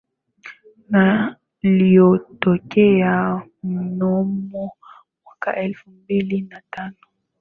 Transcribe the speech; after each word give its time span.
yaliotokea 1.61 3.41
mnamo 3.63 4.71
mwaka 5.23 5.55
elfu 5.55 5.89
mbili 5.89 6.41
na 6.41 6.61
tano 6.71 6.95